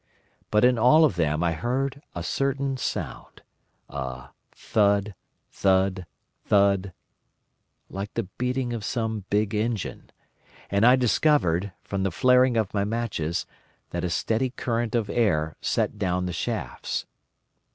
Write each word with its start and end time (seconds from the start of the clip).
But 0.49 0.65
in 0.65 0.79
all 0.79 1.05
of 1.05 1.15
them 1.15 1.43
I 1.43 1.51
heard 1.51 2.01
a 2.15 2.23
certain 2.23 2.75
sound: 2.75 3.43
a 3.87 4.29
thud—thud—thud, 4.51 6.07
like 7.87 8.13
the 8.15 8.23
beating 8.23 8.73
of 8.73 8.83
some 8.83 9.25
big 9.29 9.53
engine; 9.53 10.09
and 10.71 10.87
I 10.87 10.95
discovered, 10.95 11.73
from 11.83 12.01
the 12.01 12.09
flaring 12.09 12.57
of 12.57 12.73
my 12.73 12.83
matches, 12.83 13.45
that 13.91 14.03
a 14.03 14.09
steady 14.09 14.49
current 14.49 14.95
of 14.95 15.07
air 15.07 15.55
set 15.61 15.99
down 15.99 16.25
the 16.25 16.33
shafts. 16.33 17.05